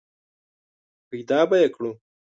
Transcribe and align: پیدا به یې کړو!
پیدا 1.09 1.39
به 1.49 1.55
یې 1.61 1.67
کړو! 1.75 1.91